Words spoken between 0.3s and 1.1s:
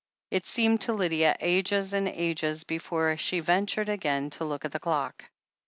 It seemed to